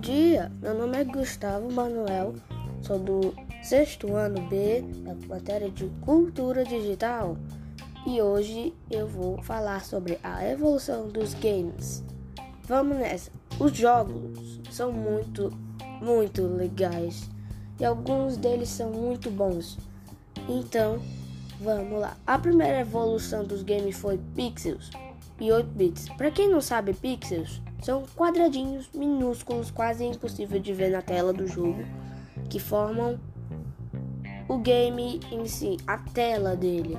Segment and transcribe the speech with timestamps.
[0.00, 2.34] dia, meu nome é Gustavo Manuel,
[2.82, 7.36] sou do sexto ano B da matéria de Cultura Digital
[8.06, 12.02] e hoje eu vou falar sobre a evolução dos games.
[12.64, 13.30] Vamos nessa!
[13.60, 15.52] Os jogos são muito,
[16.00, 17.30] muito legais
[17.78, 19.78] e alguns deles são muito bons.
[20.48, 21.00] Então,
[21.60, 22.16] vamos lá.
[22.26, 24.90] A primeira evolução dos games foi Pixels
[25.40, 26.08] e 8 bits.
[26.10, 31.46] Para quem não sabe, Pixels são quadradinhos minúsculos, quase impossível de ver na tela do
[31.46, 31.84] jogo,
[32.48, 33.18] que formam
[34.48, 36.96] o game em si, a tela dele.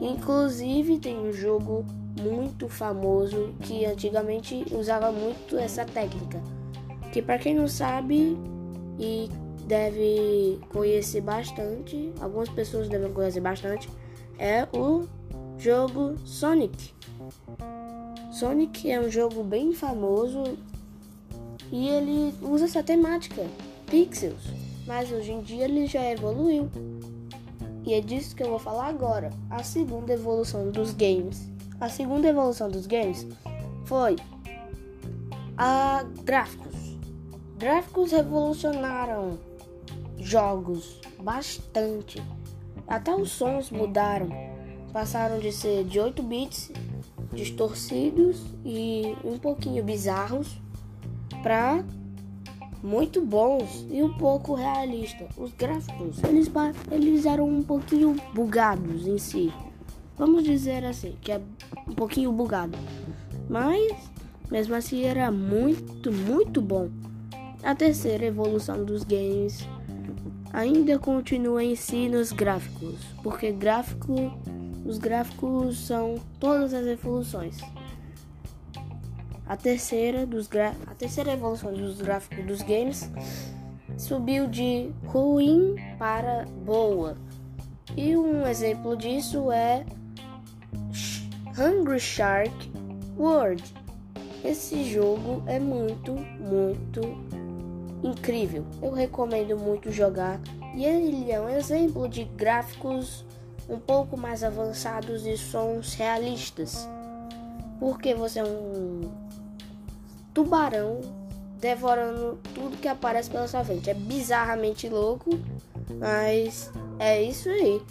[0.00, 1.84] Inclusive tem um jogo
[2.20, 6.40] muito famoso que antigamente usava muito essa técnica,
[7.12, 8.36] que para quem não sabe
[8.98, 9.28] e
[9.66, 13.88] deve conhecer bastante, algumas pessoas devem conhecer bastante,
[14.38, 15.06] é o
[15.58, 16.94] jogo Sonic.
[18.30, 20.42] Sonic é um jogo bem famoso
[21.72, 23.46] e ele usa essa temática,
[23.86, 24.42] pixels,
[24.86, 26.70] mas hoje em dia ele já evoluiu.
[27.84, 31.48] E é disso que eu vou falar agora, a segunda evolução dos games.
[31.80, 33.26] A segunda evolução dos games
[33.84, 34.16] foi
[35.56, 36.74] a gráficos.
[37.58, 39.38] Gráficos revolucionaram
[40.18, 42.22] jogos bastante.
[42.86, 44.28] Até os sons mudaram.
[44.92, 46.72] Passaram de ser de 8 bits
[47.36, 50.58] distorcidos e um pouquinho bizarros
[51.42, 51.84] para
[52.82, 55.28] muito bons e um pouco realistas.
[55.36, 56.50] Os gráficos eles,
[56.90, 59.52] eles eram um pouquinho bugados em si.
[60.16, 61.40] Vamos dizer assim, que é
[61.86, 62.76] um pouquinho bugado.
[63.48, 63.92] Mas
[64.50, 66.88] mesmo assim era muito, muito bom.
[67.62, 69.66] A terceira evolução dos games
[70.52, 74.32] ainda continua em si nos gráficos, porque gráfico
[74.86, 77.58] os gráficos são todas as evoluções.
[79.46, 80.48] A terceira, dos
[80.86, 83.10] a terceira evolução dos gráficos dos games
[83.96, 87.16] subiu de ruim para boa.
[87.96, 89.84] E um exemplo disso é
[91.58, 92.72] Hungry Shark
[93.16, 93.62] World.
[94.44, 97.00] Esse jogo é muito, muito
[98.02, 98.64] incrível.
[98.82, 100.40] Eu recomendo muito jogar
[100.74, 103.24] e ele é um exemplo de gráficos
[103.68, 106.88] um pouco mais avançados e sons realistas.
[107.78, 109.10] Porque você é um
[110.32, 111.00] tubarão
[111.58, 113.90] devorando tudo que aparece pela sua frente.
[113.90, 115.30] É bizarramente louco,
[115.98, 117.82] mas é isso aí.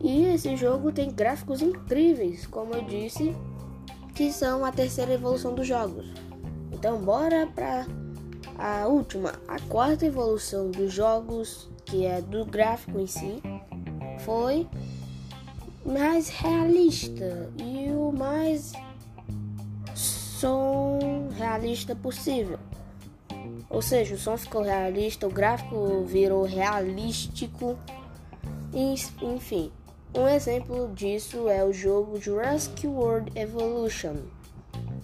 [0.00, 3.34] E esse jogo tem gráficos incríveis, como eu disse,
[4.14, 6.06] que são a terceira evolução dos jogos.
[6.72, 7.86] Então bora pra
[8.58, 13.40] a última, a quarta evolução dos jogos, que é do gráfico em si
[14.24, 14.66] foi
[15.84, 18.72] mais realista e o mais
[19.96, 22.58] som realista possível.
[23.68, 27.76] Ou seja, o som ficou realista, o gráfico virou realístico.
[28.72, 29.72] Enfim,
[30.14, 34.16] um exemplo disso é o jogo Jurassic World Evolution,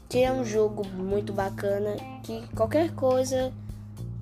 [0.09, 3.53] que é um jogo muito bacana que qualquer coisa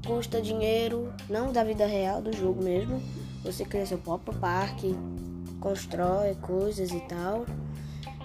[0.07, 3.03] custa dinheiro, não da vida real do jogo mesmo
[3.47, 4.95] você cria seu próprio parque,
[5.61, 7.47] constrói coisas e tal.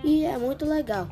[0.03, 1.07] E é muito legal.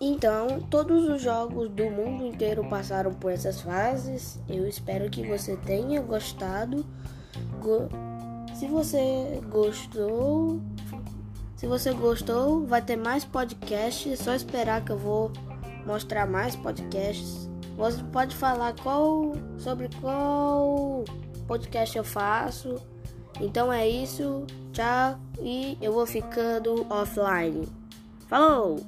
[0.00, 4.38] Então, todos os jogos do mundo inteiro passaram por essas fases.
[4.48, 6.86] Eu espero que você tenha gostado.
[8.54, 10.60] Se você gostou,
[11.56, 14.12] se você gostou, vai ter mais podcasts.
[14.12, 15.32] É só esperar que eu vou
[15.84, 17.48] mostrar mais podcasts.
[17.76, 21.04] Você pode falar qual sobre qual
[21.48, 22.76] podcast eu faço.
[23.40, 27.66] Então é isso, tchau e eu vou ficando offline.
[28.28, 28.78] Falou!